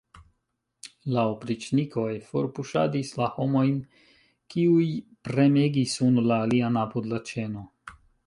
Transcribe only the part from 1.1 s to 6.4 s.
La opriĉnikoj forpuŝadis la homojn, kiuj premegis unu